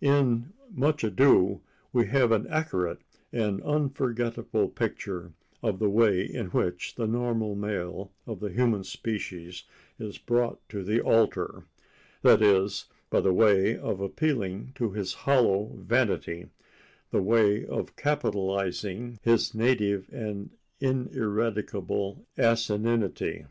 In 0.00 0.52
"Much 0.72 1.02
Ado" 1.02 1.62
we 1.92 2.06
have 2.06 2.30
an 2.30 2.46
accurate 2.46 3.00
and 3.32 3.60
unforgettable 3.64 4.68
picture 4.68 5.32
of 5.64 5.80
the 5.80 5.90
way 5.90 6.22
in 6.24 6.46
which 6.50 6.94
the 6.94 7.08
normal 7.08 7.56
male 7.56 8.12
of 8.24 8.38
the 8.38 8.52
human 8.52 8.84
species 8.84 9.64
is 9.98 10.16
brought 10.16 10.60
to 10.68 10.84
the 10.84 11.00
altar—that 11.00 12.40
is, 12.40 12.84
by 13.10 13.20
the 13.20 13.32
way 13.34 13.76
of 13.76 14.00
appealing 14.00 14.70
to 14.76 14.92
his 14.92 15.12
hollow 15.12 15.72
vanity, 15.74 16.46
the 17.10 17.20
way 17.20 17.66
of 17.66 17.96
capitalizing 17.96 19.18
his 19.24 19.56
native 19.56 20.08
and 20.12 20.50
ineradicable 20.78 22.24
asininity. 22.38 23.44